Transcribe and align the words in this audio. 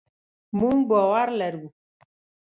مونږ 0.59 0.79
باور 0.89 1.27
لرو 1.39 1.67